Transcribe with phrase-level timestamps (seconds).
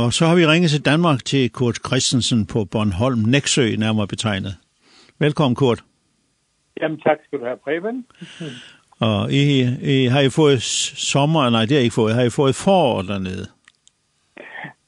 [0.00, 4.54] Og så har vi ringet til Danmark til Kurt Christensen på Bornholm, Næksø nærmere betegnet.
[5.18, 5.84] Velkommen, Kurt.
[6.80, 8.06] Jamen tak skal du have, Preben.
[9.08, 9.44] og I,
[9.94, 10.62] I, har I fået
[11.12, 13.46] sommer, nej det har I ikke fået, har I fået forår dernede?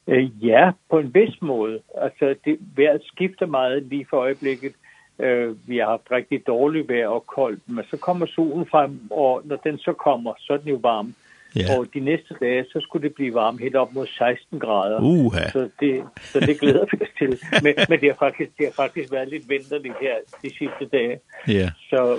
[0.09, 1.79] Øh, ja, på en vis måde.
[2.03, 4.73] Altså, det, vejret skifter meget lige for øjeblikket.
[5.19, 9.43] Øh, vi har haft rigtig dårligt vejr og koldt, men så kommer solen frem, og
[9.45, 11.09] når den så kommer, så er den jo varm.
[11.09, 11.79] Øh, Yeah.
[11.79, 15.01] Og de næste dage, så skulle det blive varmt helt op mod 16 grader.
[15.01, 15.51] Uha.
[15.51, 16.03] Så det,
[16.33, 17.39] så det glæder vi os til.
[17.63, 21.17] Men, men det, har faktisk, det har faktisk været lidt vinterligt her de sidste dage.
[21.49, 21.71] Yeah.
[21.91, 22.19] Så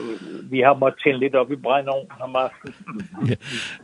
[0.52, 2.76] vi har måttet tænde lidt op i brændovnen om aftenen.
[3.30, 3.36] ja.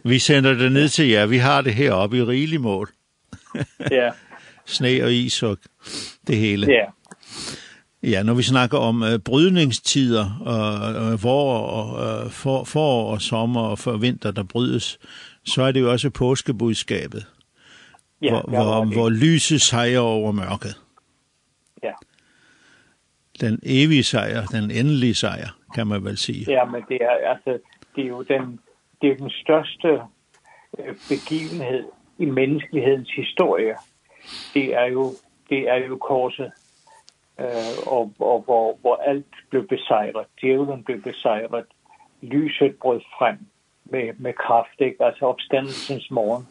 [0.04, 1.26] Vi sender det ned til jer.
[1.26, 2.90] Vi har det heroppe i rigelig mål.
[3.92, 4.10] ja.
[4.66, 5.58] Sne og is og
[6.28, 6.68] det hele.
[6.68, 6.86] Ja.
[8.04, 13.22] Ja, når vi snakker om øh, brydningstider, og, øh, hvor og øh, for, forår og
[13.22, 15.00] sommer og for vinter, der brydes,
[15.46, 17.26] så er det jo også påskebudskabet,
[18.22, 18.94] ja, hvor, hvor, det.
[18.94, 20.76] hvor lyset sejrer over mørket.
[21.84, 21.94] Ja.
[23.42, 26.52] Den evige sejr, den endelige sejr, kan man vel sige.
[26.52, 27.60] Ja, men det er, altså,
[27.96, 28.60] det er jo den,
[29.02, 30.02] det er den største
[31.10, 31.86] begivenhed
[32.18, 33.76] i menneskelighedens historie.
[34.54, 35.14] Det er jo,
[35.50, 36.52] det er jo korset,
[37.40, 40.26] øh, og, og hvor, hvor alt blev besejret.
[40.42, 41.66] Djævlen blev besejret.
[42.22, 43.38] Lyset brød frem
[43.86, 45.06] med, med kraft, ikke?
[45.06, 46.48] altså opstandelsens morgen.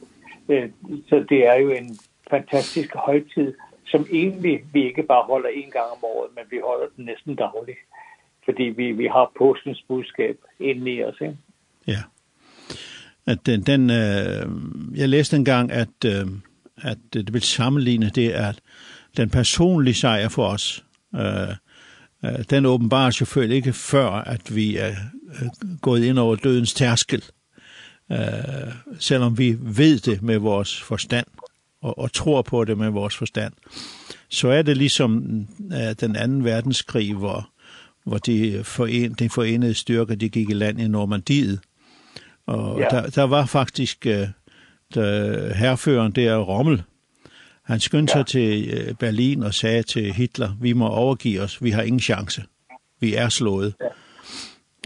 [1.09, 1.99] Så det er jo en
[2.31, 3.55] fantastisk højtid,
[3.87, 7.35] som egentlig vi ikke bare holder en gang om året, men vi holder den næsten
[7.35, 7.79] dagligt,
[8.45, 11.21] fordi vi, vi har påskens budskab inde i os.
[11.21, 11.37] Ikke?
[11.87, 12.03] Ja.
[13.27, 14.47] At den, den, øh,
[14.99, 16.27] jeg læste engang, at, øh,
[16.83, 18.61] at det vil sammenligne det, at
[19.17, 21.55] den personlige sejr for os, øh,
[22.51, 24.95] den åbenbares selvfølgelig ikke før, at vi er
[25.83, 27.23] gået ind over dødens tærskel,
[28.13, 28.19] øh,
[28.99, 31.27] selvom vi ved det med vores forstand
[31.83, 33.53] og, og tror på det med vores forstand.
[34.29, 35.41] Så er det ligesom
[35.73, 37.51] øh, den anden verdenskrig, hvor,
[38.05, 41.61] hvor de, foren, de forenede styrker de gik i land i Normandiet.
[42.47, 42.87] Og ja.
[42.91, 44.13] der, der var faktisk uh,
[44.95, 46.83] der, herføren der, Rommel,
[47.63, 48.19] han skyndte ja.
[48.19, 52.43] sig til Berlin og sagde til Hitler, vi må overgive os, vi har ingen chance,
[53.01, 53.75] vi er slået.
[53.81, 53.87] Ja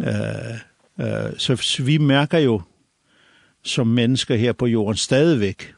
[0.01, 2.61] Øh, så, så vi mærker jo
[3.63, 5.75] som mennesker her på jorden stadigvæk,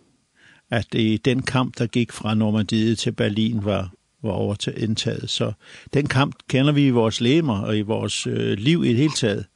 [0.70, 3.90] at i den kamp, der gik fra Normandiet til Berlin, var,
[4.22, 5.30] var over til indtaget.
[5.30, 5.52] Så
[5.94, 9.12] den kamp kender vi i vores lemer og i vores øh, liv i det hele
[9.12, 9.46] taget,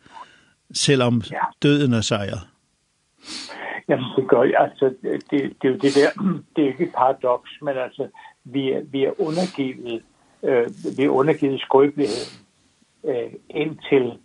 [0.72, 1.36] selvom ja.
[1.62, 2.40] døden er sejret.
[3.88, 4.54] Jamen, det gør jeg.
[4.58, 8.08] Altså, det, det er jo det der, det er ikke et paradoks, men altså,
[8.44, 10.02] vi er, vi er undergivet,
[10.42, 10.66] øh,
[10.98, 12.44] vi er undergivet skrøbeligheden
[13.04, 14.18] øh, indtil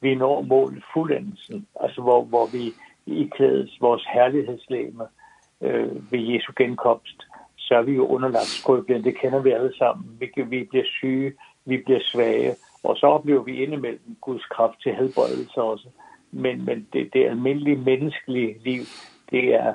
[0.00, 2.74] vi når målet fuldendelsen, altså hvor, hvor vi
[3.06, 5.04] iklædes vores herlighedslæme
[5.60, 7.22] øh, ved Jesu genkomst,
[7.56, 10.20] så er vi jo underlagt skrøblen, det kender vi alle sammen.
[10.20, 11.32] Vi, vi bliver syge,
[11.64, 15.88] vi bliver svage, og så oplever vi indimellem Guds kraft til helbredelse også.
[16.32, 18.82] Men, men det, det almindelige menneskelige liv,
[19.30, 19.74] det er,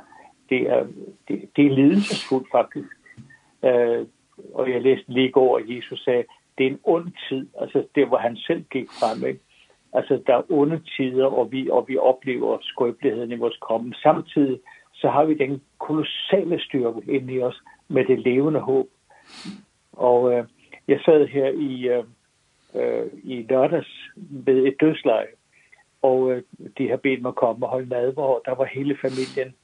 [0.49, 0.87] det er,
[1.27, 2.87] det, det er lidelsesfuldt faktisk.
[3.63, 4.05] Øh,
[4.53, 6.23] og jeg læste lige i går, at Jesus sagde,
[6.57, 9.39] det er en ond tid, altså det, hvor han selv gik frem, ikke?
[9.93, 13.93] Altså, der er onde tider, og vi, og vi oplever skrøbeligheden i vores kroppen.
[13.93, 14.59] Samtidig
[14.93, 18.87] så har vi den kolossale styrke inde i os med det levende håb.
[19.91, 20.45] Og øh,
[20.87, 21.89] jeg sad her i,
[22.75, 25.27] øh, i lørdags ved et dødsleje,
[26.01, 26.43] og øh,
[26.77, 29.55] de har bedt mig komme og holde mad, hvor der var hele familien.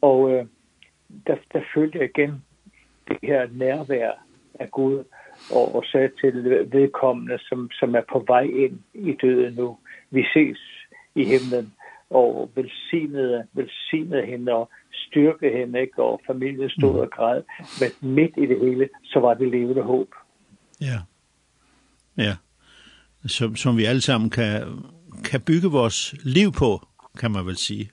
[0.00, 0.46] Og øh,
[1.26, 2.44] der, der følte jeg igen
[3.08, 4.12] det her nærvær
[4.54, 5.04] af Gud,
[5.50, 9.78] oversat til vedkommende, som, som er på vej ind i døden nu.
[10.10, 10.58] Vi ses
[11.14, 11.72] i himlen
[12.10, 16.02] og velsignede, velsignede hende og styrke hende, ikke?
[16.02, 17.42] og familien stod og græd.
[17.80, 20.08] Men midt i det hele, så var det levende håb.
[20.80, 20.98] Ja,
[22.18, 22.36] ja.
[23.26, 24.62] Som, som vi alle sammen kan,
[25.24, 26.86] kan bygge vores liv på,
[27.18, 27.90] kan man vel sige.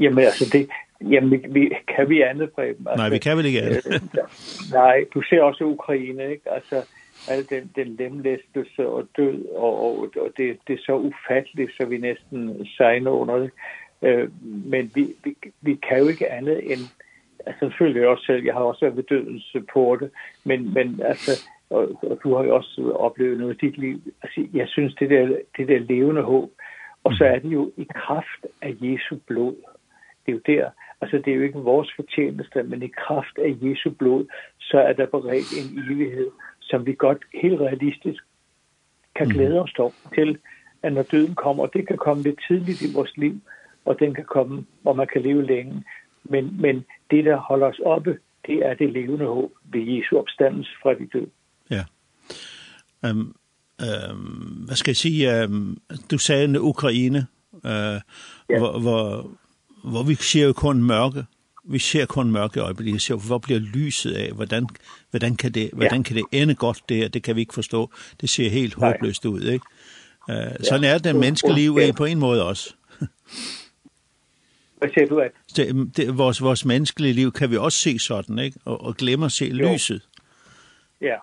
[0.00, 0.68] Jamen altså, det,
[1.00, 2.86] Jamen, vi, vi, kan vi andet, Preben?
[2.88, 4.02] Altså, nej, vi kan vel ikke andet.
[4.80, 6.52] nej, du ser også Ukraine, ikke?
[6.52, 6.76] Altså,
[7.28, 11.86] al den, den lemlæstelse og død, og, og, og det, det er så ufatteligt, så
[11.86, 13.50] vi næsten sejner under det.
[14.02, 16.80] Øh, men vi, vi, vi kan jo ikke andet end,
[17.46, 20.10] altså selvfølgelig også selv, jeg har også været ved dødens porte,
[20.44, 24.00] men, men altså, og, og du har jo også oplevet noget i dit liv.
[24.22, 26.50] Altså, jeg synes, det der, det der levende håb,
[27.04, 29.54] og så er det jo i kraft af Jesu blod.
[30.26, 33.56] Det er jo der, Altså, det er jo ikke vores fortjeneste, men i kraft af
[33.62, 34.26] Jesu blod,
[34.60, 36.30] så er der beredt en evighed,
[36.60, 38.22] som vi godt helt realistisk
[39.16, 40.38] kan glæde os dog til,
[40.82, 43.40] at når døden kommer, og det kan komme lidt tidligt i vores liv,
[43.84, 45.84] og den kan komme, hvor man kan leve længe.
[46.24, 50.70] Men, men det, der holder os oppe, det er det levende håb ved Jesu opstandelse
[50.82, 51.30] fra de døde.
[51.70, 51.84] Ja.
[53.10, 53.36] Um,
[54.10, 55.44] um, hvad skal jeg sige?
[55.44, 55.78] Um,
[56.10, 58.00] du sagde Ukraine, uh,
[58.50, 58.58] ja.
[58.58, 59.30] hvor, hvor
[59.84, 61.24] hvor vi ser jo kun mørke.
[61.64, 62.94] Vi ser kun mørke øjeblik.
[62.94, 64.32] Vi ser, hvor bliver lyset af?
[64.32, 64.66] Hvordan,
[65.10, 67.08] hvordan, kan det, hvordan kan det ende godt det her?
[67.08, 67.90] Det kan vi ikke forstå.
[68.20, 69.66] Det ser helt håbløst ud, ikke?
[70.28, 72.74] Uh, sådan er det menneskeliv på en måde også.
[74.78, 75.30] Hvad siger du at?
[75.56, 78.58] Det, det, vores, vores menneskelige liv kan vi også se sådan, ikke?
[78.64, 79.72] Og, og glemme at se jo.
[79.72, 80.08] lyset.
[81.00, 81.16] Ja.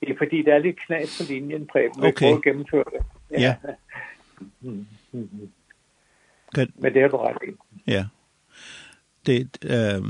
[0.00, 2.04] Det er fordi, der er lidt knas på linjen, Preben.
[2.04, 2.08] Okay.
[2.08, 3.04] Vi prøver at gennemføre det.
[3.40, 3.54] Ja.
[4.62, 4.70] ja.
[6.54, 6.66] Good.
[6.78, 7.36] Men det er du ret
[7.86, 8.04] Ja.
[9.26, 10.02] Det, øh,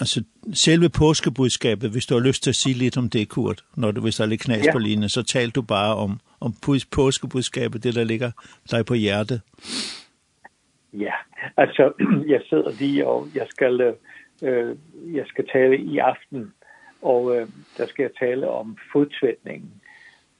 [0.00, 0.24] altså,
[0.54, 4.00] selve påskebudskabet, hvis du har lyst til at sige lidt om det, Kurt, når du,
[4.00, 4.72] hvis der er lidt knas ja.
[4.72, 6.52] på linje, så tal du bare om, om
[6.92, 8.30] påskebudskabet, det der ligger
[8.70, 9.40] dig på hjertet.
[10.92, 11.12] Ja,
[11.56, 11.92] altså,
[12.34, 13.94] jeg sidder lige, og jeg skal,
[14.42, 14.76] øh,
[15.14, 16.52] jeg skal tale i aften,
[17.02, 19.72] og øh, der skal jeg tale om fodsvætningen.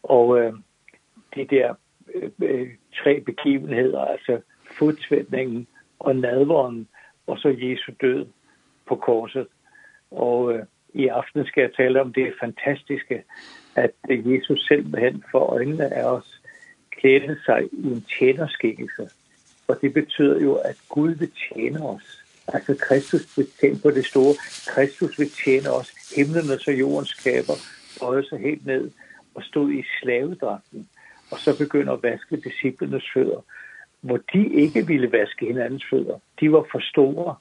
[0.03, 0.53] Og øh,
[1.35, 1.75] de der
[2.43, 2.69] øh,
[3.03, 4.41] tre begivenheder, altså
[4.81, 5.67] fodsvætningen
[5.99, 6.89] og nadvåren,
[7.27, 8.27] og så Jesu død
[8.89, 9.47] på korset.
[10.11, 13.23] Og øh, i aften skal jeg tale om det fantastiske,
[13.77, 16.41] at Jesus simpelthen for øjnene af os
[16.91, 19.11] klædte sig i en tjenerskikkelse.
[19.69, 22.25] Og det betyder jo, at Gud vil tjene os.
[22.49, 24.35] Altså Kristus vil tjene på det store.
[24.67, 25.89] Kristus vil tjene os.
[26.17, 27.57] Himlen og så jorden skaber
[28.01, 28.91] bøjede sig helt ned
[29.35, 30.89] og stod i slavedragten.
[31.31, 33.41] Og så begynder at vaske disciplenes fødder
[34.01, 36.19] hvor de ikke ville vaske hinandens fødder.
[36.41, 37.35] De var for store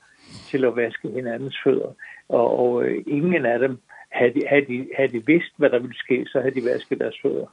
[0.48, 1.94] til at vaske hinandens fødder,
[2.30, 3.80] og, og ingen af dem
[4.12, 7.16] havde, havde, de, havde de vidst, hvad der ville ske, så havde de vasket deres
[7.22, 7.46] fødder.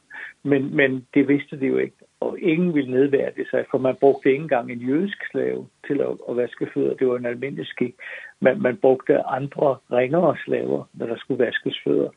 [0.42, 4.30] Men, men det vidste de jo ikke, og ingen ville nedværde sig, for man brugte
[4.30, 6.94] ikke engang en jødisk slave til at, at vaske fødder.
[6.94, 7.94] Det var en almindelig skik.
[8.40, 12.10] Man, man brugte andre ringere slaver, når der skulle vaskes fødder.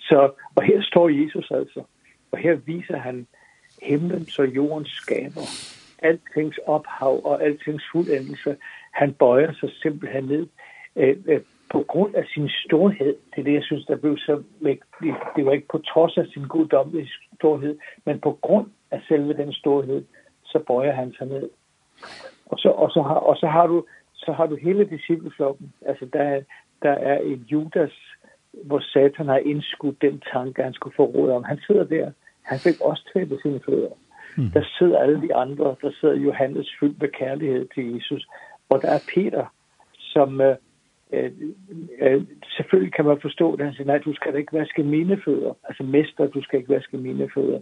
[0.00, 1.82] Så, og her står Jesus altså,
[2.32, 3.26] og her viser han
[3.82, 5.46] himlen, så jorden skaber
[6.02, 8.56] altings ophav og altings fuldendelse.
[8.92, 10.46] Han bøjer sig simpelthen ned
[10.96, 11.40] øh, øh,
[11.70, 13.16] på grund af sin storhed.
[13.30, 15.16] Det er det, jeg synes, der blev så vigtigt.
[15.36, 19.52] Det var ikke på trods af sin guddommelige storhed, men på grund af selve den
[19.52, 20.04] storhed,
[20.44, 21.50] så bøjer han sig ned.
[22.46, 23.84] Og så, og så, har, og så har du
[24.14, 25.72] så har du hele discipleflokken.
[25.86, 26.40] Altså der er,
[26.82, 27.92] der er en Judas,
[28.52, 31.44] hvor Satan har indskudt den tanke, han skulle få råd om.
[31.44, 32.10] Han sidder der.
[32.42, 33.90] Han fik også tvæbet sine fødder.
[34.36, 34.50] Mm.
[34.50, 35.76] Der sidder alle de andre.
[35.82, 38.26] Der sidder Johannes fyldt med kærlighed til Jesus.
[38.68, 39.46] Og der er Peter,
[39.98, 40.56] som øh,
[42.00, 42.22] øh,
[42.56, 43.64] selvfølgelig kan man forstå det.
[43.64, 45.54] Han siger, nej, du skal da ikke vaske mine fødder.
[45.64, 47.60] Altså mester, du skal ikke vaske mine fødder.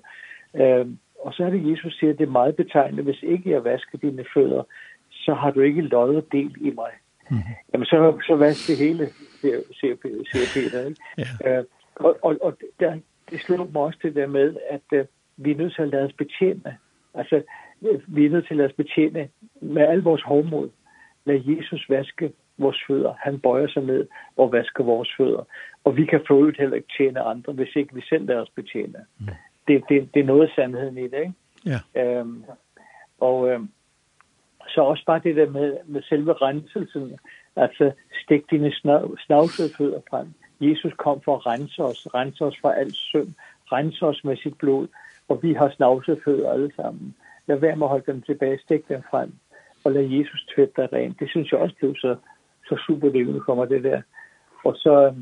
[0.54, 0.86] Øh,
[1.24, 3.02] og så er det, Jesus siger, det er meget betegnende.
[3.02, 4.62] Hvis ikke jeg vasker dine fødder,
[5.10, 6.90] så har du ikke loddet del i mig.
[7.30, 7.36] Mm.
[7.72, 9.06] Jamen, så, så vask det hele,
[9.40, 9.96] siger, siger,
[10.54, 10.86] Peter.
[10.86, 11.00] Ikke?
[11.18, 11.58] Ja.
[11.58, 11.64] Øh,
[11.94, 12.98] og og, og der,
[13.30, 14.82] det slår mig også det der med, at...
[14.92, 15.04] Øh,
[15.44, 16.76] vi er nødt til at lade os betjene.
[17.14, 17.42] Altså,
[18.06, 19.28] vi er nødt til at lade os betjene
[19.60, 20.70] med al vores hovmod.
[21.24, 23.14] Lad Jesus vaske vores fødder.
[23.18, 25.44] Han bøjer sig ned og vasker vores fødder.
[25.84, 29.04] Og vi kan forøvrigt heller ikke tjene andre, hvis ikke vi selv lader os betjene.
[29.18, 29.28] Mm.
[29.68, 31.34] Det, det, det er noget af sandheden i det, ikke?
[31.66, 31.80] Ja.
[32.02, 32.44] Øhm,
[33.20, 33.68] og øhm,
[34.68, 37.18] så også bare det der med, med selve renselsen.
[37.56, 37.92] Altså,
[38.24, 38.72] stik dine
[39.26, 40.34] snavsede fødder frem.
[40.60, 43.28] Jesus kom for at rense os, rense os fra alt synd,
[43.72, 44.88] rense os med sit blod,
[45.30, 47.14] Og vi har snavsefødder alle sammen.
[47.46, 49.32] Lad være med at holde dem tilbage, stik dem frem,
[49.84, 51.20] og lad Jesus tvætte dig rent.
[51.20, 52.16] Det synes jeg også blev så,
[52.68, 54.02] så super levende kommer det der.
[54.64, 55.14] Og så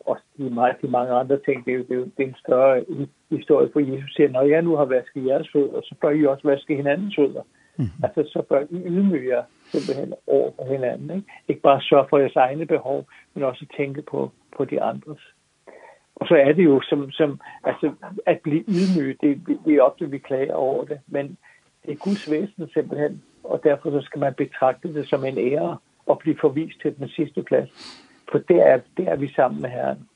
[0.00, 2.28] og de, meget, de mange andre ting, det er jo, det er jo det er
[2.28, 2.84] en større
[3.30, 6.48] historie, for Jesus siger, når jeg nu har vasket jeres fødder, så bør I også
[6.48, 7.42] vaske hinandens fødder.
[7.76, 8.04] Mm -hmm.
[8.04, 11.10] Altså, så bør I ydmyge jer simpelthen over for hinanden.
[11.10, 15.34] Ikke, ikke bare sørge for jeres egne behov, men også tænke på, på de andres.
[16.20, 17.92] Og så er det jo som, som altså,
[18.26, 21.00] at blive ydmyget, det, det er ofte, vi klager over det.
[21.06, 21.38] Men
[21.86, 25.78] det er Guds væsen simpelthen, og derfor så skal man betragte det som en ære
[26.06, 27.70] og blive forvist til den sidste plads.
[28.32, 30.08] For der er, der er vi sammen med Herren.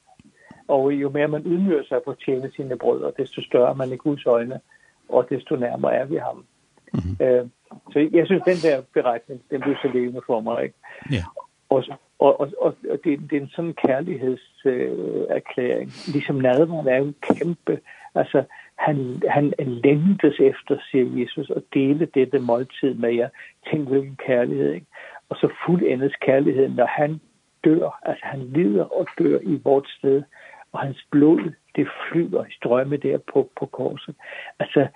[0.68, 3.96] Og jo mere man ydmyger sig på at tjene sine brødre, desto større man i
[3.96, 4.60] Guds øjne,
[5.08, 6.44] og desto nærmere er vi ham.
[6.92, 7.24] Mm -hmm.
[7.24, 7.48] øh,
[7.92, 10.62] så jeg synes, den der beretning, den blev så levende for mig.
[10.62, 10.74] Ikke?
[11.10, 11.24] Ja.
[11.68, 11.94] Og så,
[12.26, 15.88] og og og det det er en sådan kærlighedserklæring.
[15.88, 17.80] øh, ligesom nadveren er jo en kæmpe
[18.14, 18.44] altså
[18.78, 23.28] han han længtes efter siger Jesus at dele dette måltid med jer
[23.70, 24.86] tænk hvilken kærlighed ikke?
[25.28, 27.20] og så fuldendes kærligheden når han
[27.64, 30.22] dør altså han lider og dør i vort sted
[30.72, 34.14] og hans blod det flyder i strømme der på på korset
[34.58, 34.86] altså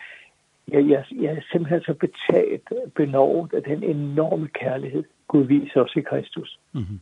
[0.69, 2.61] jeg jeg jeg er simpelthen så betaget
[2.95, 6.59] benovet af den enorme kærlighed Gud viser os i Kristus.
[6.73, 6.85] Mhm.
[6.91, 7.01] Mm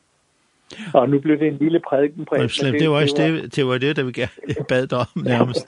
[0.73, 1.00] Ja.
[1.00, 3.78] Og nu blev det en lille prædiken på det, det var også det, det, var
[3.78, 4.12] det, der vi
[4.68, 5.66] bad dig om nærmest.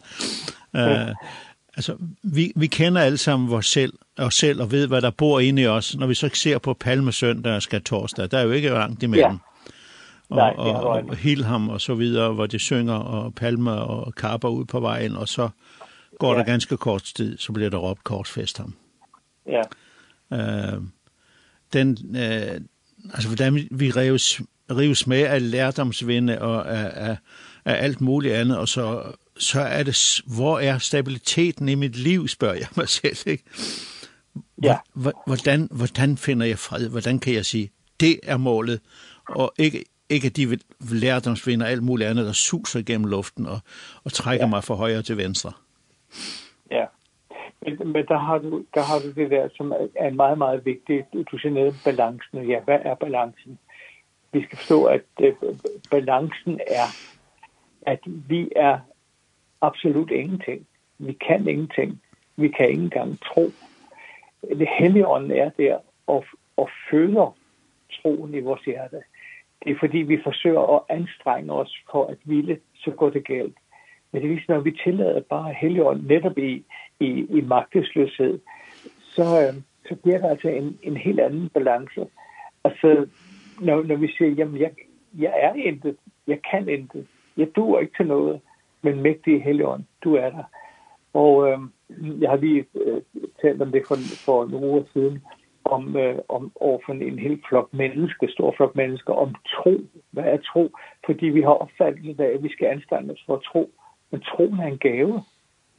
[0.74, 1.08] ja.
[1.08, 1.14] uh,
[1.76, 5.40] altså, vi, vi kender alle sammen vores selv, os selv og ved, hvad der bor
[5.40, 5.96] inde i os.
[5.96, 9.32] Når vi så ser på Palmesøndag og skal torsdag, der er jo ikke langt imellem.
[9.32, 9.38] Ja.
[10.28, 14.14] Og, Nej, og, og, og Hilham og så videre, hvor de synger og palmer og
[14.14, 15.48] kapper ud på vejen, og så
[16.18, 16.38] går ja.
[16.38, 18.74] der ganske kort tid, så bliver der råbt korsfest ham.
[19.46, 19.62] Ja.
[20.32, 20.82] Øh,
[21.72, 22.60] den, øh,
[23.14, 27.16] altså, hvordan vi reves rives med af lærdomsvinde og af, af,
[27.64, 29.02] af alt muligt andet, og så,
[29.38, 33.44] så er det, hvor er stabiliteten i mit liv, spørger jeg mig selv, ikke?
[34.62, 34.76] Ja.
[35.26, 36.88] Hvordan, hvordan finder jeg fred?
[36.88, 37.70] Hvordan kan jeg sige,
[38.00, 38.80] det er målet,
[39.28, 43.58] og ikke, ikke at de lærdomsvinder og alt muligt andet, der suser gennem luften og,
[44.04, 44.50] og trækker ja.
[44.50, 45.52] mig fra højre til venstre.
[46.70, 46.84] Ja,
[47.62, 50.64] men, men der, har du, der har du det der, som er en meget, meget
[50.64, 53.58] vigtig, du siger ned balancen, ja, hvad er balancen?
[54.36, 55.56] vi skal forstå, at uh,
[55.90, 56.88] balancen er,
[57.86, 58.78] at vi er
[59.60, 60.66] absolut ingenting.
[60.98, 62.02] Vi kan ingenting.
[62.36, 63.50] Vi kan ikke engang tro.
[64.42, 66.24] Det helligånden er der og,
[66.56, 67.36] og føler
[68.02, 69.02] troen i vores hjerte.
[69.64, 73.56] Det er fordi, vi forsøger at anstrenge os for at ville, så går det galt.
[74.12, 76.64] Men det viser, når vi tillader bare helligånden netop i,
[77.00, 78.38] i, i magtesløshed,
[79.00, 79.54] så, øh,
[79.88, 82.06] så bliver der altså en, en helt anden balance.
[82.64, 83.06] Altså,
[83.60, 84.70] når, når vi siger, jamen jeg,
[85.18, 85.96] jeg er intet,
[86.26, 88.40] jeg kan intet, jeg duer ikke til noget,
[88.82, 90.44] men mægtige Helligånd, du er der.
[91.12, 91.58] Og øh,
[92.20, 93.02] jeg har lige øh,
[93.42, 95.22] talt om det for, for nogle uger siden,
[95.64, 99.80] om, øh, om overfor en hel flok mennesker, stor flok mennesker, om tro.
[100.10, 100.70] Hvad er tro?
[101.06, 103.70] Fordi vi har opfattet af, at vi skal anstrenge os for at tro.
[104.10, 105.22] Men troen er en gave.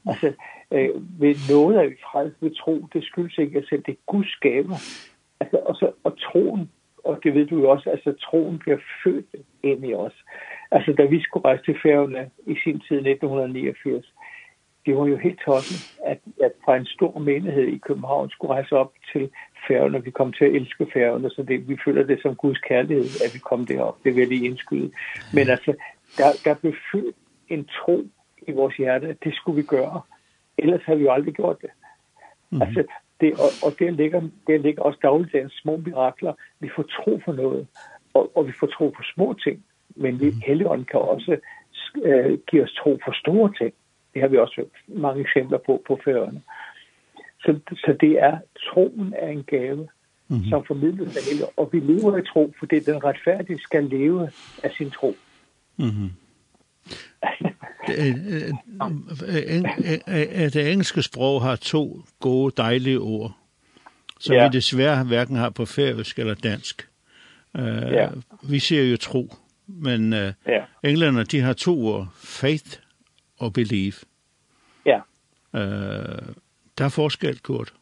[0.06, 0.34] Altså,
[0.72, 0.90] øh,
[1.22, 2.88] ved noget af vi frelst ved tro.
[2.94, 4.74] Det skyldes ikke at selv, det er Guds gave.
[5.40, 6.72] Altså, og, så, og troen
[7.08, 9.26] og det ved du jo også, altså troen bliver født
[9.64, 10.16] ind i os.
[10.72, 14.14] Altså da vi skulle rejse til færgerne i sin tid 1989,
[14.86, 18.76] det var jo helt tossen, at, at fra en stor menighed i København skulle rejse
[18.76, 19.30] op til
[19.68, 23.06] færgerne, vi kom til at elske færgerne, så det, vi føler det som Guds kærlighed,
[23.26, 24.92] at vi kom derop, det vil jeg lige indskyde.
[25.34, 25.74] Men altså,
[26.18, 27.16] der, der blev født
[27.50, 28.04] en tro
[28.48, 30.02] i vores hjerte, at det skulle vi gøre,
[30.58, 31.70] ellers havde vi jo aldrig gjort det.
[32.50, 32.66] Mm -hmm.
[32.66, 32.84] Altså,
[33.22, 36.34] Det, og, og der, ligger, der ligger også dagligdagens små mirakler.
[36.60, 37.68] Vi får tro for noget,
[38.14, 39.64] og, og vi får tro for små ting.
[39.96, 41.38] Men vi, Helligånden kan også
[42.04, 43.74] øh, give os tro for store ting.
[44.14, 46.42] Det har vi også mange eksempler på på førerne.
[47.40, 49.88] Så, så det er, troen er en gave,
[50.28, 50.50] mm -hmm.
[50.50, 51.58] som formidles af Helligånden.
[51.58, 54.30] Og vi lever i tro, fordi den retfærdige skal leve
[54.64, 55.16] af sin tro.
[55.78, 56.12] Mm.
[60.08, 63.38] at det engelske sprog har to gode, dejlige ord,
[64.20, 64.48] som ja.
[64.48, 66.88] vi desværre hverken har på færøsk eller dansk.
[67.54, 68.10] Uh, ja.
[68.50, 69.36] Vi ser jo tro,
[69.68, 70.64] men uh, ja.
[70.84, 72.80] englænder, de har to ord, faith
[73.40, 73.94] og believe.
[74.86, 74.98] Ja.
[75.54, 76.34] Uh,
[76.78, 77.74] der er forskel, Kurt.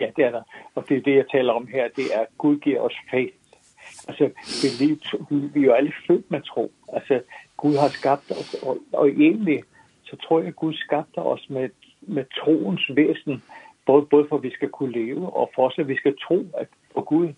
[0.00, 0.42] Ja, det er der.
[0.74, 3.34] Og det er det, jeg taler om her, det er, at Gud giver os faith.
[4.08, 4.30] Altså,
[4.62, 4.98] believe,
[5.30, 6.72] vi, vi er jo alle født med tro.
[6.92, 7.20] Altså,
[7.56, 9.62] Gud har skabt os, og, og egentlig
[10.04, 11.68] så tror jeg, at Gud skabte os med,
[12.00, 13.42] med troens væsen,
[13.86, 16.46] både, både for at vi skal kunne leve, og for os, at vi skal tro
[16.58, 17.28] at, på Gud.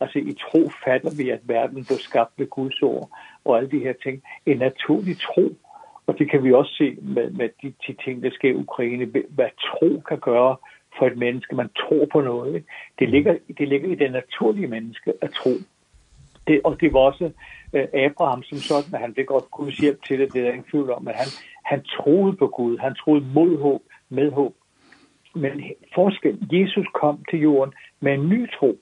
[0.00, 3.10] Altså i tro fatter vi, at verden blev skabt ved Guds ord,
[3.44, 4.22] og alle de her ting.
[4.46, 5.56] En naturlig tro,
[6.06, 9.04] og det kan vi også se med, med de, de ting, der sker i Ukraine,
[9.28, 10.56] hvad tro kan gøre
[10.98, 11.56] for et menneske.
[11.56, 12.54] Man tror på noget.
[12.54, 12.66] Ikke?
[12.98, 15.50] Det ligger, det ligger i det naturlige menneske at tro.
[16.46, 17.30] Det, og det var også
[17.72, 20.52] øh, Abraham som sådan, at han fik godt Guds hjælp til det, det er der
[20.52, 21.26] ingen tvivl om, at han,
[21.64, 24.54] han troede på Gud, han troede mod håb, med håb.
[25.34, 25.62] Men
[25.94, 28.78] forskel, Jesus kom til jorden med en ny tro.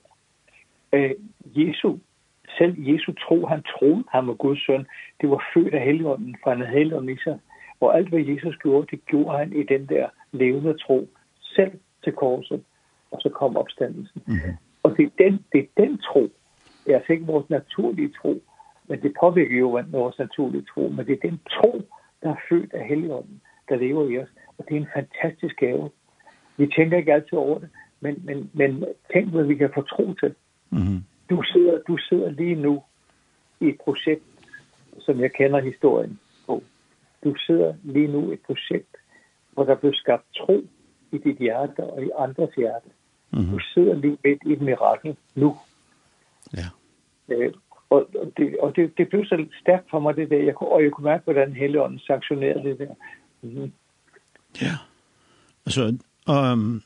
[0.93, 1.11] Øh,
[1.45, 1.99] Jesus,
[2.57, 4.85] selv Jesu tro, han troede, han var Guds søn,
[5.21, 7.39] det var født af helligånden, for han havde helligånden i sig.
[7.79, 11.09] Og alt hvad Jesus gjorde, det gjorde han i den der levende tro,
[11.41, 11.71] selv
[12.03, 12.63] til korset,
[13.11, 14.21] og så kom opstandelsen.
[14.25, 14.55] Mm -hmm.
[14.83, 16.29] Og det er den, det er den tro,
[16.87, 18.41] Jeg fik vores naturlige tro,
[18.87, 21.81] men det påvirker jo vores naturlige tro, men det er den tro,
[22.23, 25.89] der er født af Helligånden, der lever i os, og det er en fantastisk gave.
[26.57, 27.69] Vi tænker ikke altid over det,
[27.99, 30.35] men, men, men tænk, hvad vi kan få tro til.
[30.69, 31.01] Mm -hmm.
[31.29, 32.83] du, sidder, du sidder lige nu
[33.59, 34.23] i et projekt,
[34.99, 36.63] som jeg kender historien på.
[37.23, 38.95] Du sidder lige nu i et projekt,
[39.53, 40.61] hvor der blev skabt tro
[41.11, 42.89] i dit hjerte og i andres hjerte.
[43.31, 43.51] Mm -hmm.
[43.51, 45.55] Du sidder lige midt i et mirakel nu.
[46.57, 46.67] Ja.
[47.29, 47.53] Øh,
[47.89, 50.43] og, det, og det, det blev så stærkt for mig, det der.
[50.43, 52.95] Jeg, og jeg kunne mærke, hvordan Helligånden sanktionerede det der.
[53.41, 53.71] Mm.
[54.61, 54.75] Ja.
[55.65, 55.97] Altså,
[56.29, 56.81] um,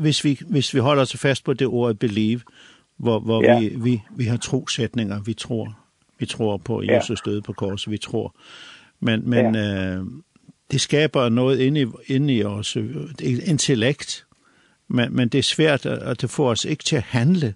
[0.00, 2.40] hvis, vi, hvis vi holder så fast på det ord believe,
[2.96, 3.60] hvor, hvor ja.
[3.60, 5.78] vi, vi, vi har trosætninger, vi tror,
[6.18, 7.30] vi tror på Jesus ja.
[7.30, 8.34] døde på korset, vi tror.
[9.00, 9.96] Men, men ja.
[9.96, 10.04] øh,
[10.70, 14.26] det skaber noget inde i, inde i os, et intellekt,
[14.88, 17.54] men, men det er svært, at det får os ikke til at handle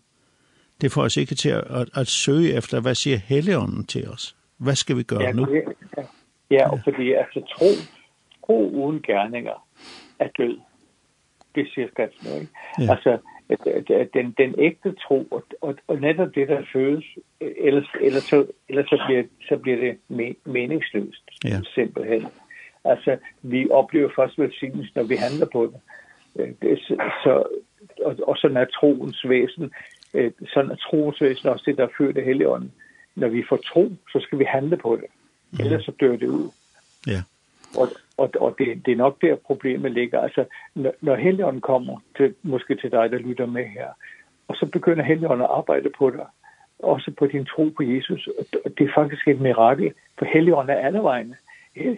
[0.80, 4.37] det får os ikke til at, at, at søge efter, hvad siger Helligånden til os?
[4.58, 5.44] Hvad skal vi gøre ja, nu?
[5.44, 5.64] Det,
[5.97, 6.02] ja.
[6.50, 7.66] ja, og fordi altså tro,
[8.47, 9.66] tro uden gerninger
[10.18, 10.58] er død.
[11.54, 12.52] Det siger skriften, ikke?
[12.78, 12.90] Ja.
[12.90, 13.18] Altså,
[14.14, 17.04] den, den ægte tro, og, og, og netop det, der føles,
[17.40, 19.99] ellers, ellers, så, ellers så, bliver, så bliver det
[20.44, 21.61] meningsløst, ja.
[21.75, 22.26] simpelthen.
[22.85, 26.56] Altså, vi oplever først velsignelsen, når vi handler på det.
[26.62, 26.78] det
[27.25, 27.44] så,
[28.04, 29.73] og, og så er troens væsen
[30.15, 32.73] øh, sådan at trosvæsen også det, der er født af Helligånden.
[33.15, 35.07] Når vi får tro, så skal vi handle på det.
[35.61, 36.50] Ellers så dør det ud.
[37.07, 37.23] Ja.
[37.77, 40.21] Og, og, og det, det er nok der problemet ligger.
[40.21, 43.88] Altså, når, når Helligånden kommer, til, måske til dig, der lytter med her,
[44.49, 46.27] og så begynder Helligånden at arbejde på dig,
[46.79, 48.29] også på din tro på Jesus.
[48.65, 51.37] Og det er faktisk et mirakel, for Helligånden er alle vegne.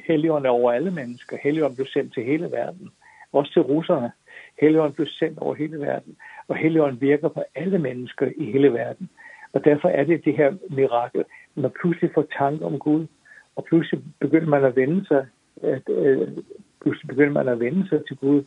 [0.06, 1.36] Helligånden er over alle mennesker.
[1.42, 2.90] Helligånden blev sendt til hele verden
[3.32, 4.12] også til russerne.
[4.60, 6.16] Helligånden blev sendt over hele verden,
[6.48, 9.10] og Helligånden virker på alle mennesker i hele verden.
[9.52, 13.06] Og derfor er det det her mirakel, når man pludselig får tanke om Gud,
[13.56, 15.26] og pludselig begynder man at vende sig,
[15.62, 16.28] at, øh,
[16.82, 18.44] pludselig begynder man at vende sig til Gud.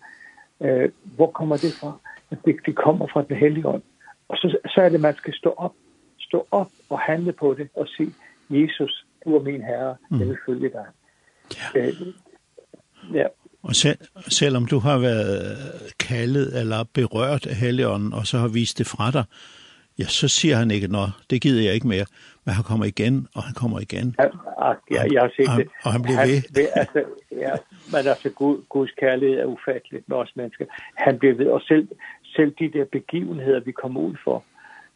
[0.62, 1.98] Øh, hvor kommer det fra?
[2.46, 3.82] Det, det kommer fra den hellige ånd.
[4.28, 5.74] Og så, så er det, man skal stå op,
[6.20, 8.14] stå op og handle på det og sige,
[8.50, 10.86] Jesus, du er min herre, jeg vil følge dig.
[11.76, 11.82] Ja.
[11.82, 11.94] Øh,
[13.14, 13.28] ja,
[13.64, 13.98] Og selv,
[14.40, 15.58] selvom du har været
[16.00, 19.24] kaldet eller berørt af Helligånden, og så har vist det fra dig,
[20.00, 22.06] ja, så siger han ikke, nå, det gider jeg ikke mere.
[22.46, 24.16] Men han kommer igen, og han kommer igen.
[24.20, 24.28] Ja,
[24.92, 25.68] ja jeg har set det.
[25.86, 26.42] Og han bliver han, ved.
[26.56, 27.04] ved altså,
[27.46, 27.54] ja,
[27.92, 30.66] men altså, Gud, Guds kærlighed er ufatteligt med os mennesker.
[30.96, 31.88] Han bliver ved, og selv,
[32.36, 34.44] selv de der begivenheder, vi kommer ud for,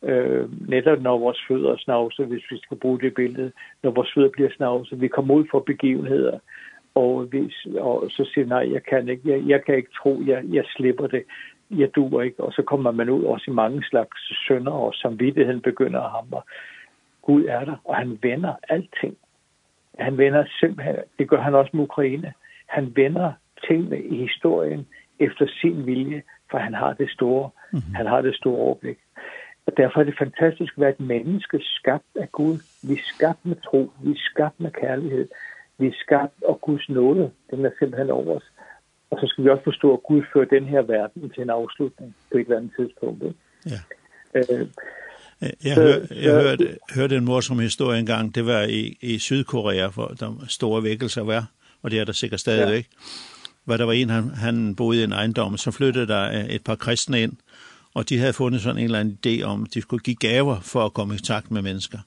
[0.04, 3.52] øh, netop når vores fødder snavser, hvis vi skal bruge det billede,
[3.84, 6.40] når vores fødder bliver snavset, vi kommer ud for begivenheder,
[6.98, 10.44] og, vi, og så siger nej, jeg kan ikke, jeg, jeg kan ikke tro, jeg,
[10.52, 11.24] jeg slipper det,
[11.72, 15.62] jeg duer ikke, og så kommer man ud også i mange slags sønder, og samvittigheden
[15.62, 16.42] begynder at hamre.
[17.22, 19.18] Gud er der, og han vender alting.
[20.00, 22.34] Han vender simpelthen, det gør han også med Ukraine,
[22.68, 23.32] han vender
[23.68, 24.88] tingene i historien
[25.20, 27.98] efter sin vilje, for han har det store, mm -hmm.
[27.98, 28.98] han har det store overblik.
[29.68, 32.58] Og derfor er det fantastisk at være et menneske skabt af Gud.
[32.88, 35.28] Vi er skabt med tro, vi er skabt med kærlighed
[35.80, 38.44] vi er skabt af Guds nåde, den er simpelthen over os.
[39.12, 42.16] Og så skal vi også forstå, at Gud fører den her verden til en afslutning
[42.32, 43.24] på et eller andet tidspunkt.
[43.66, 43.80] Ja.
[44.36, 44.68] Øh,
[45.42, 50.08] Jeg, hør, jeg hørte, hørte en morsom historie engang, det var i, i Sydkorea, hvor
[50.08, 52.88] der store vækkelser var, og det er der sikkert stadigvæk.
[52.92, 52.98] Ja.
[53.66, 56.76] Hvor der var en, han, han boede i en ejendom, så flyttede der et par
[56.76, 57.34] kristne ind,
[57.94, 60.60] og de havde fundet sådan en eller anden idé om, at de skulle give gaver
[60.60, 61.98] for at komme i kontakt med mennesker.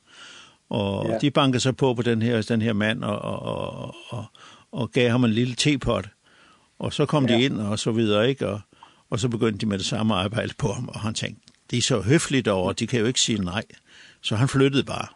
[0.70, 1.18] Og ja.
[1.18, 4.24] de bankede så på på den her, den her mand, og, og, og, og,
[4.72, 6.08] og gav ham en lille tepot.
[6.78, 7.34] Og så kom ja.
[7.34, 8.48] de ind, og så videre, ikke?
[8.48, 8.60] Og,
[9.10, 11.82] og så begyndte de med det samme arbejde på ham, og han tænkte, de er
[11.82, 13.64] så høfligt over, de kan jo ikke sige nej.
[14.22, 15.06] Så han flyttede bare.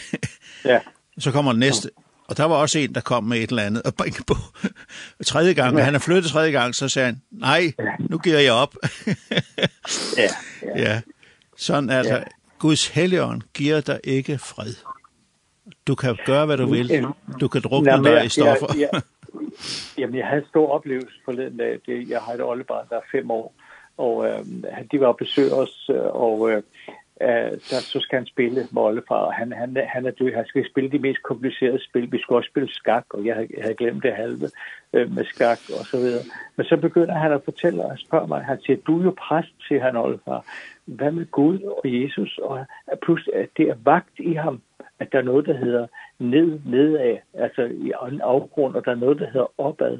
[0.64, 0.78] ja.
[1.18, 1.90] Så kommer den næste,
[2.28, 4.36] og der var også en, der kom med et eller andet og bringe på.
[5.26, 5.82] tredje gang, ja.
[5.84, 8.74] han er flyttet tredje gang, så sagde han, nej, nu giver jeg op.
[9.06, 9.12] ja,
[10.16, 10.82] ja.
[10.84, 11.00] ja.
[11.56, 12.10] Sådan er det.
[12.10, 12.22] Ja.
[12.58, 14.74] Guds helligånd giver dig ikke fred.
[15.86, 17.06] Du kan gøre, hvad du vil.
[17.40, 18.66] Du kan drukne dig i stoffer.
[18.78, 19.02] Jeg, jeg,
[19.98, 21.78] jamen, jeg havde en stor oplevelse forleden dag.
[21.86, 23.54] Det, jeg har et oldebarn, der er fem år,
[23.98, 24.38] og øh,
[24.92, 26.62] de var besøg os, og øh,
[27.62, 29.30] så, så skal han spille med oldefar.
[29.30, 30.34] Han, han, han er død.
[30.34, 32.12] Han skal spille de mest komplicerede spil.
[32.12, 34.50] Vi skulle også spille skak, og jeg havde, jeg havde glemt det halve
[34.92, 36.22] øh, med skak og så videre.
[36.56, 38.44] Men så begynder han at fortælle og spørge mig.
[38.44, 40.44] Han siger, du er jo præst, siger han oldefar.
[40.84, 42.38] Hvad med Gud og Jesus?
[42.42, 42.66] Og
[43.02, 44.60] pludselig, det er vagt i ham
[45.00, 45.86] at der er noget, der hedder
[46.18, 49.98] ned, nedad, altså i en afgrund, og der er noget, der hedder opad.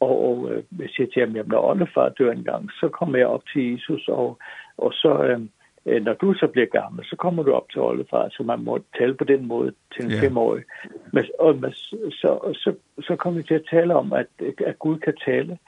[0.00, 3.26] Og, og øh, jeg siger til ham, jamen når oldefar dør engang, så kommer jeg
[3.26, 4.38] op til Jesus, og,
[4.78, 5.38] og så,
[5.86, 8.78] øh, når du så bliver gammel, så kommer du op til oldefar, så man må
[8.98, 10.22] tale på den måde til en yeah.
[10.22, 10.64] femårig.
[11.12, 14.26] Men, og, men, så, så, så kommer vi til at tale om, at,
[14.66, 15.58] at Gud kan tale,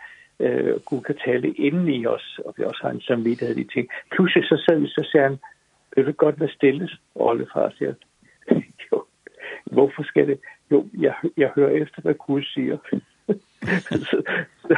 [0.41, 3.89] øh, Gud kan tale inden i os, og vi også har en samvittighed i ting.
[4.11, 5.39] Pludselig så sad vi, så siger han,
[5.97, 7.95] vil du godt være stille, oldefar, siger
[9.73, 10.39] Hvorfor skal det?
[10.71, 12.79] Jo, jeg, jeg hører efter, hvad Gud siger.
[13.89, 13.99] så,
[14.69, 14.75] så,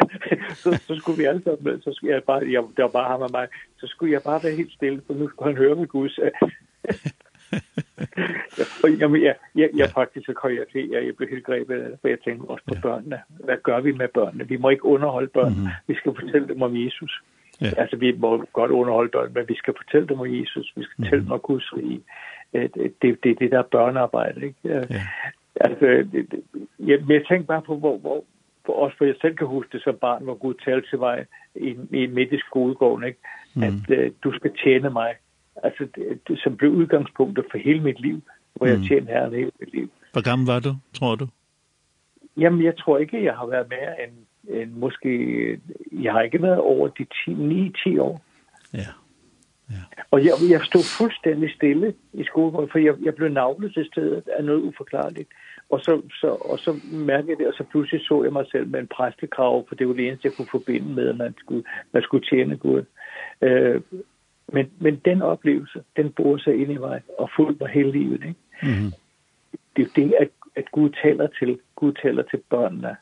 [0.54, 3.22] så, så, skulle vi alle sammen, så skulle jeg bare, jeg, det var bare ham
[3.22, 5.87] og mig, så skulle jeg bare være helt stille, for nu skulle han høre, hvad
[5.87, 6.30] Gud sagde.
[8.83, 11.74] og jamen, jeg, jeg, jeg faktisk så kom jeg til, jeg, jeg blev helt grebet
[11.74, 13.20] af det, for jeg tænkte også på børnene.
[13.28, 14.48] Hvad gør vi med børnene?
[14.48, 15.61] Vi må ikke underholde børnene.
[15.61, 15.85] Mm -hmm.
[15.87, 17.22] Vi skal fortælle dem om Jesus.
[17.61, 17.70] Ja.
[17.76, 20.72] Altså, vi må godt underholde børnene, men vi skal fortælle dem om Jesus.
[20.76, 22.02] Vi skal fortælle dem om Guds rige
[22.55, 24.47] det, det, det der børnearbejde.
[24.47, 24.59] Ikke?
[24.64, 24.81] Ja.
[25.61, 25.87] Altså,
[26.79, 28.25] jeg, jeg tænker bare på, hvor, hvor,
[28.67, 31.27] for os for jeg selv kan huske det som barn, hvor Gud talte til mig
[31.55, 33.19] i, i midt i skolegården, ikke?
[33.55, 33.62] Mm.
[33.62, 35.14] at uh, du skal tjene mig.
[35.62, 38.23] Altså, det, det, som blev udgangspunktet for hele mit liv,
[38.55, 39.90] hvor jeg tjener tjente herren hele mit liv.
[40.12, 41.27] Hvor gammel var du, tror du?
[42.37, 44.12] Jamen, jeg tror ikke, jeg har været mere end,
[44.61, 45.11] end måske,
[45.93, 48.23] jeg har ikke været over de 9-10 år.
[48.75, 48.87] Ja.
[49.70, 49.77] Ja.
[50.11, 54.29] Og jeg, jeg stod fuldstændig stille i skolegården, for jeg, jeg blev navlet til stedet
[54.29, 55.29] af noget uforklarligt.
[55.70, 58.68] Og så, så, og så mærkede jeg det, og så pludselig så jeg mig selv
[58.68, 61.64] med en præstekrav, for det var det eneste, jeg kunne forbinde med, at man skulle,
[61.92, 62.85] man skulle tjene Gud.
[63.42, 63.81] Øh,
[64.48, 68.22] men, men den oplevelse, den bor sig ind i mig og fuldt mig hele livet.
[68.24, 68.35] Ikke?
[68.62, 69.00] Mm -hmm.
[69.77, 71.59] Det er det, at, at Gud taler til.
[71.77, 72.96] Gud taler til børnene,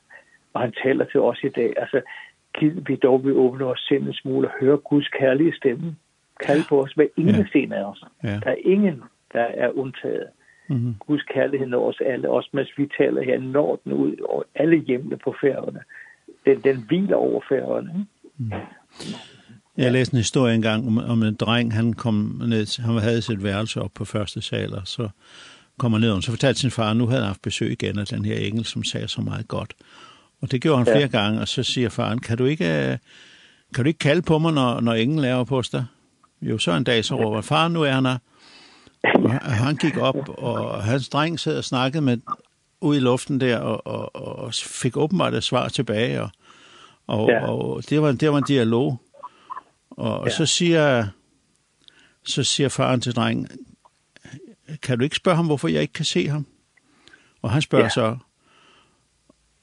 [0.53, 1.73] og han taler til os i dag.
[1.77, 2.01] Altså,
[2.59, 5.97] giv vi dog vil åbne vores sind en smule og høre Guds kærlige stemme
[6.41, 7.59] kald på os, men ingen ja.
[7.59, 8.05] en af os.
[8.25, 8.29] Ja.
[8.45, 10.27] Der er ingen, der er undtaget.
[10.69, 11.07] Mm -hmm.
[11.07, 14.77] Guds kærlighed når os alle, også mens vi taler her, når den ud og alle
[14.77, 15.81] hjemme på færgerne.
[16.47, 18.07] Den, den hviler over færgerne.
[18.39, 18.53] Mm.
[19.77, 23.45] Jeg læste en historie engang om, om en dreng, han kom ned, han havde sit
[23.45, 25.09] værelse op på første sal, og så
[25.79, 28.07] kommer ned, og så fortalte sin far, at nu havde han haft besøg igen af
[28.07, 29.75] den her engel, som sagde så meget godt.
[30.43, 30.95] Og det gjorde han ja.
[30.97, 32.99] flere gange, og så siger faren, kan du ikke,
[33.75, 35.85] kan du ikke kalde på mig, når, når engel laver på dig?
[36.43, 38.19] jo så en dag, så råber far, nu er han her.
[39.43, 42.19] Og han gik op, og hans dreng sad og snakkede med
[42.81, 46.31] ud i luften der, og, og, og fik åbenbart et svar tilbage, og,
[47.07, 47.47] og, ja.
[47.47, 49.01] og det, var, en, det var en dialog.
[49.91, 50.37] Og, og ja.
[50.37, 51.07] så, siger,
[52.25, 53.49] så siger faren til drengen,
[54.83, 56.47] kan du ikke spørre ham, hvorfor jeg ikke kan se ham?
[57.43, 57.89] Og han spørger ja.
[57.91, 58.17] så,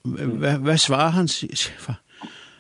[0.04, 1.30] hvad, hvad svarer han?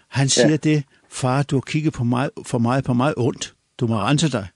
[0.07, 0.55] Han siger ja.
[0.55, 4.31] det, far, du har kigget på mig, for mig på mig ondt du må rense
[4.31, 4.47] dig.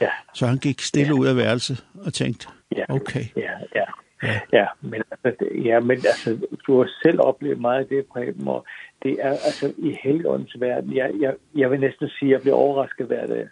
[0.00, 0.10] Ja.
[0.34, 1.20] Så han gik stille ja.
[1.20, 2.84] ud af værelset og tænkte, ja.
[2.88, 3.24] okay.
[3.36, 3.84] Ja, ja.
[4.22, 4.40] Ja.
[4.52, 8.66] ja, men altså, ja, men altså, du har selv oplevet meget af det, Preben, og
[9.02, 10.96] det er altså i helgens verden.
[10.96, 13.48] Jeg, jeg, jeg vil næsten sige, at jeg bliver overrasket hver dag.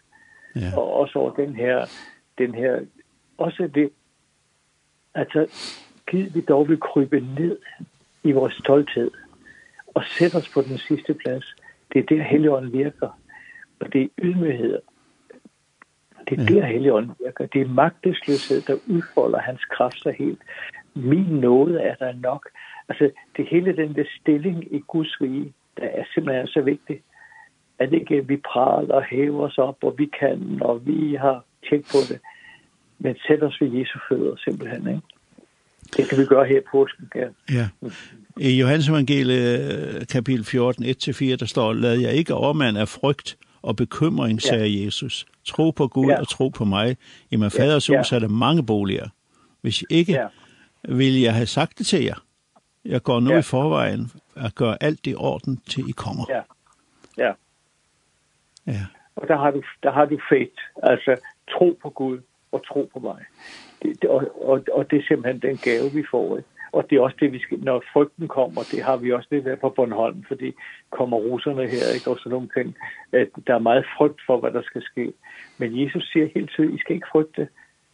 [0.57, 0.77] Ja.
[0.77, 1.87] Og også over den her,
[2.38, 2.81] den her,
[3.38, 3.90] også det,
[5.14, 5.47] altså,
[6.11, 7.59] giv vi dog vil krybe ned
[8.23, 9.11] i vores stolthed
[9.95, 11.55] og sætte os på den sidste plads.
[11.93, 13.19] Det er der Helligånden virker.
[13.81, 14.79] Og det er ydmyghed.
[16.29, 16.61] Det er ja.
[16.61, 17.47] der Helligånden virker.
[17.47, 20.39] Det er magtesløshed, der udfolder hans kræfter helt.
[20.95, 22.49] Min nåde er der nok.
[22.89, 27.01] Altså, det hele den der stilling i Guds rige, der er simpelthen så vigtig.
[27.79, 31.85] At ikke vi praler og hæver os op, og vi kan, og vi har tjek
[31.85, 32.21] på det.
[32.99, 35.03] Men sæt os ved Jesu fødder simpelthen, ikke?
[35.97, 37.29] Det kan vi gøre her på påsken, ja.
[37.53, 37.69] ja.
[38.41, 43.77] I Johannes evangelie kapitel 14, 1-4, der står, lad jeg ikke overmand af frygt, og
[43.77, 44.48] bekymring, ja.
[44.48, 45.27] sagde Jesus.
[45.44, 46.20] Tro på Gud ja.
[46.20, 46.96] og tro på mig.
[47.31, 48.16] I min faders hus ja.
[48.16, 49.09] er der mange boliger.
[49.61, 50.27] Hvis ikke, ja.
[50.88, 52.24] vil jeg have sagt det til jer.
[52.85, 53.38] Jeg går nu ja.
[53.38, 56.24] i forvejen at gøre alt i orden, til I kommer.
[56.29, 56.42] Ja.
[57.18, 57.33] Ja.
[58.66, 58.87] Ja.
[59.16, 60.61] Og der har du, der har du fedt.
[60.83, 61.16] Altså,
[61.50, 62.18] tro på Gud
[62.53, 63.24] og tro på mig.
[63.83, 66.37] Det, det, og, og, og det er simpelthen den gave, vi får.
[66.37, 66.48] Ikke?
[66.77, 69.45] Og det er også det, vi skal, når frygten kommer, det har vi også det
[69.45, 70.53] der på Bornholm, fordi
[70.91, 72.11] kommer russerne her, ikke?
[72.11, 72.77] Og sådan nogle ting.
[73.13, 75.13] At der er meget frygt for, hvad der skal ske.
[75.59, 77.49] Men Jesus siger hele tiden, I skal ikke frygte.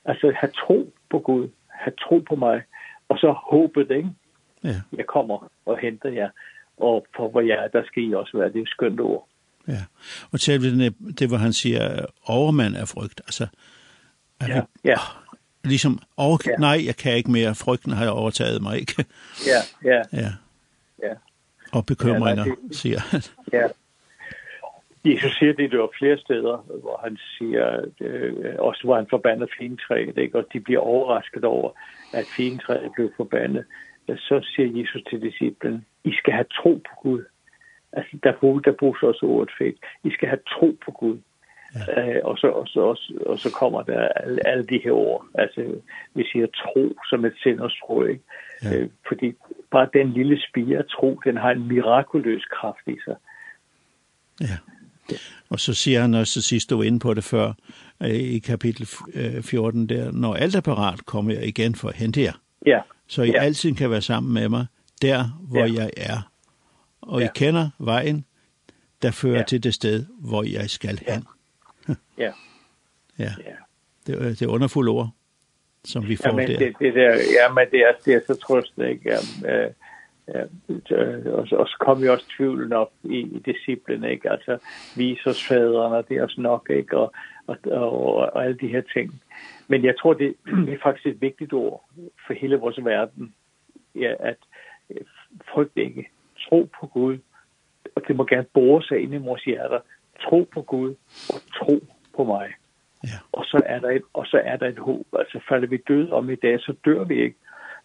[0.05, 1.49] Altså, have tro på Gud.
[1.69, 2.63] Have tro på mig.
[3.09, 4.11] Og så håbet, ikke?
[4.65, 4.81] Ja.
[4.99, 6.31] Jeg kommer og henter jer.
[6.77, 8.49] Og for hvor jeg er, der skal I også være.
[8.49, 9.29] Det er et skønt ord.
[9.69, 9.83] Ja.
[10.33, 13.21] Og til det, det hvor han siger, overmand er frygt.
[13.21, 13.47] Altså,
[14.41, 14.97] er ja, vi, ja.
[15.65, 16.57] Ligesom, oh, ja.
[16.57, 19.05] nej, jeg kan ikke mere, frygten har jeg overtaget mig, ikke?
[19.47, 20.03] Ja, ja.
[20.13, 20.31] Ja.
[21.03, 21.15] ja.
[21.73, 23.23] Og bekymringer, ja, det, siger han.
[23.53, 23.67] Ja.
[25.05, 29.47] Jesus siger det, det var flere steder, hvor han siger, øh, også hvor han forbander
[29.59, 30.39] fintræet, ikke?
[30.39, 31.71] og de bliver overrasket over,
[32.13, 33.65] at fintræet blev forbandet.
[34.09, 37.25] Så siger Jesus til disciplen, I skal have tro på Gud.
[37.93, 39.77] Altså, der, brug, der bruges også ordet fedt.
[40.05, 41.19] I skal have tro på Gud.
[41.77, 45.27] Øh, og, så, og, så, og, så, så kommer der alle, alle de her ord.
[45.35, 45.61] Altså,
[46.15, 48.23] vi siger tro som et sinderstrå, ikke?
[48.63, 48.79] Ja.
[48.79, 49.35] Øh, fordi
[49.71, 53.17] bare den lille spire tro, den har en mirakuløs kraft i sig.
[54.41, 54.57] Ja.
[55.51, 57.53] Og så siger han også sidst, du var inde på det før,
[58.05, 58.87] i kapitel
[59.43, 62.33] 14 der, når alt er parat, kommer jeg igen for at hente jer.
[62.67, 62.81] Ja.
[63.07, 63.41] Så I ja.
[63.41, 64.67] altid kan være sammen med mig,
[65.03, 65.73] der hvor ja.
[65.73, 66.31] jeg er.
[67.03, 67.27] Og ja.
[67.27, 68.25] I kender vejen,
[69.03, 69.43] der fører ja.
[69.43, 71.09] til det sted, hvor jeg skal hen.
[71.09, 71.21] Ja.
[72.19, 72.33] Ja.
[73.19, 73.33] Ja.
[73.47, 73.57] ja.
[74.07, 75.09] Det, det er underfulde ord,
[75.85, 76.59] som vi får ja, men der.
[76.59, 77.15] Det, det der.
[77.15, 79.11] Ja, men det er, det er så trøstende, ikke?
[79.43, 79.69] Ja,
[80.35, 80.43] ja,
[81.31, 84.31] og, og så kom jo også tvivlen op i, i disciplen, ikke?
[84.31, 84.59] Altså,
[84.97, 86.99] vis os fædrene, og det er også nok, ikke?
[86.99, 87.13] Og,
[87.47, 89.23] og, og, og alle de her ting.
[89.69, 90.35] Men jeg tror, det,
[90.67, 91.85] det er faktisk et vigtigt ord
[92.27, 93.35] for hele vores verden,
[93.95, 94.37] ja, at
[95.55, 96.09] frygt ikke.
[96.49, 97.19] Tro på Gud,
[97.95, 99.81] og det må gerne bore sig ind i vores hjerter,
[100.21, 100.95] tro på Gud
[101.29, 101.81] og tro
[102.17, 102.49] på mig.
[103.05, 103.19] Ja.
[103.33, 105.07] Og så er der et, og så er der et håb.
[105.19, 107.37] Altså falder vi død om i dag, så dør vi ikke.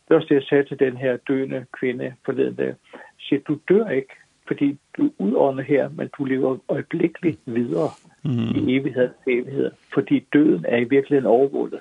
[0.08, 2.76] Det er også det, jeg sagde til den her døende kvinde forleden dag.
[3.19, 4.13] Siger, du dør ikke,
[4.48, 7.89] fordi du udånder her, men du lever øjeblikkeligt videre
[8.24, 8.56] mm.
[8.56, 9.71] i evighed til evighed.
[9.93, 11.80] Fordi døden er i virkeligheden overvundet.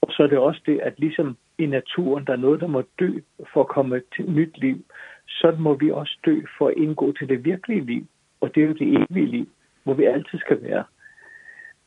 [0.00, 2.82] Og så er det også det, at ligesom i naturen, der er noget, der må
[3.00, 3.10] dø
[3.52, 4.84] for at komme til nyt liv,
[5.28, 8.06] så må vi også dø for at indgå til det virkelige liv.
[8.40, 9.48] Og det er jo det evige liv
[9.84, 10.84] hvor vi altid skal være.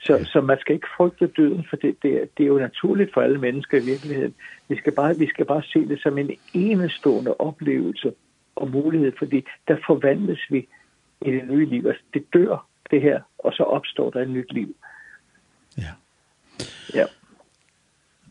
[0.02, 3.22] Så, så man skal ikke frygte døden, for det, det, det er jo naturligt for
[3.22, 4.34] alle mennesker i virkeligheden.
[4.68, 8.14] Vi skal bare, vi skal bare se det som en enestående oplevelse
[8.56, 10.68] og mulighed, fordi der forvandles vi
[11.22, 11.86] i det nye liv.
[11.88, 14.76] Altså, det dør det her, og så opstår der et nyt liv.
[15.78, 15.94] Ja.
[16.94, 17.06] Ja.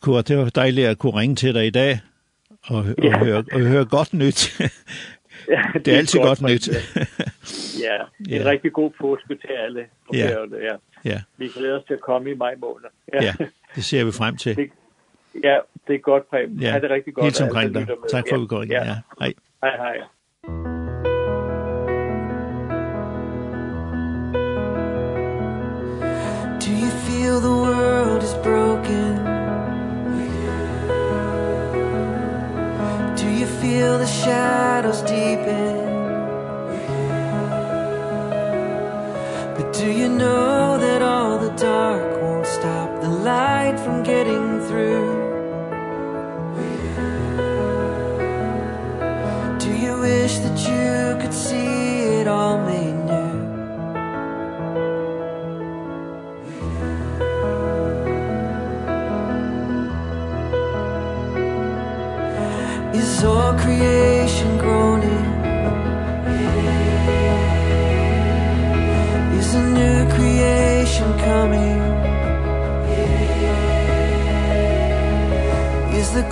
[0.01, 2.01] Kurt, det var dejligt at kunne ringe til dig i dag
[2.63, 3.19] og, og, ja.
[3.19, 4.61] høre, og høre godt nyt.
[5.49, 6.69] ja, det, det er altid godt, godt nyt.
[7.85, 7.97] ja,
[8.39, 10.29] en rigtig god påske til alle på ja.
[10.63, 10.77] Ja.
[11.05, 11.23] ja.
[11.37, 12.89] Vi glæder os til at komme i maj måned.
[13.13, 13.33] Ja, ja
[13.75, 14.57] det ser vi frem til.
[14.57, 14.71] Det,
[15.43, 16.61] ja, det er godt, Preben.
[16.61, 17.25] Ja, ja det er rigtig godt.
[17.25, 17.87] Helt omkring dig.
[18.11, 18.77] Tak for udgåringen.
[18.77, 18.85] Ja.
[18.85, 18.97] ja.
[19.19, 19.33] Hej.
[19.63, 19.97] Hej, hej.
[26.65, 29.35] Do you feel the world is broken?
[33.17, 34.44] Do you feel the shadow?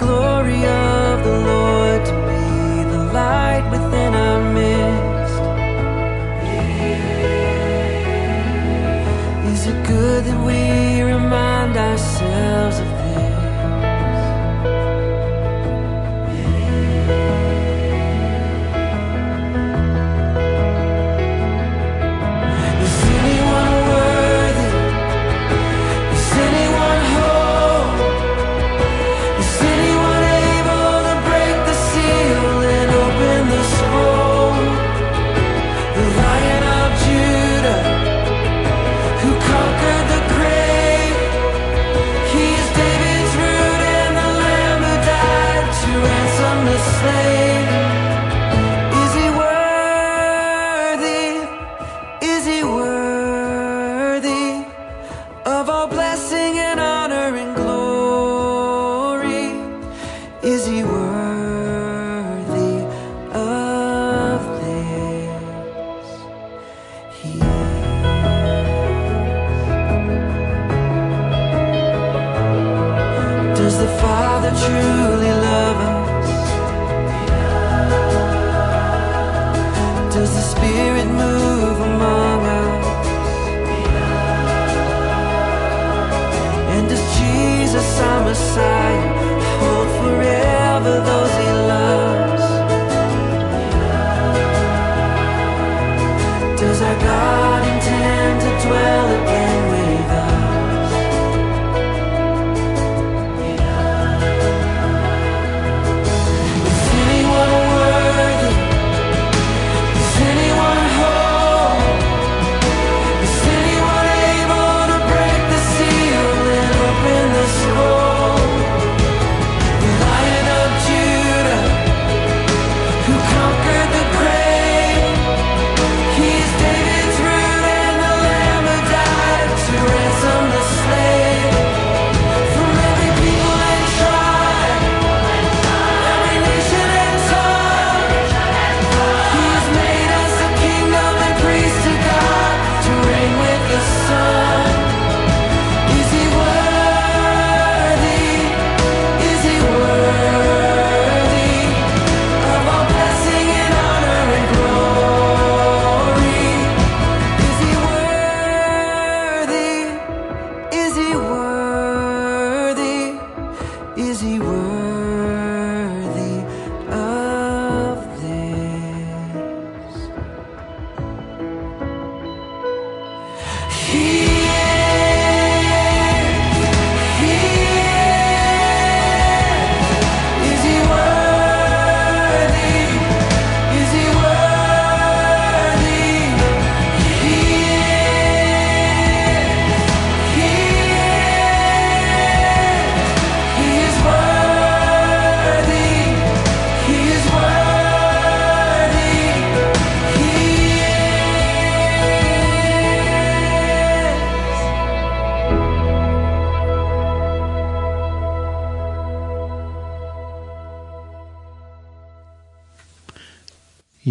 [0.02, 0.81] gloria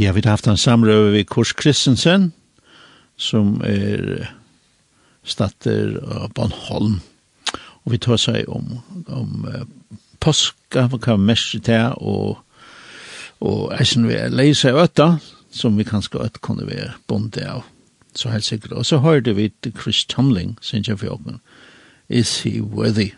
[0.02, 2.32] Ja, vi har haft en samrøve ved Kurs Kristensen,
[3.18, 4.32] som er
[5.22, 6.96] statter av Bornholm.
[7.86, 9.46] Og vi tar seg om, om
[10.18, 12.42] påska, hva kan vi mest til, og,
[13.46, 15.08] og eisen vi leise av øtta,
[15.54, 17.62] som vi kanskje øtta kunne være bonde av.
[18.18, 18.74] Så helt sikkert.
[18.74, 21.38] Og så hørte vi Chris Tomling, synes jeg for åkken.
[22.10, 23.12] Is he worthy?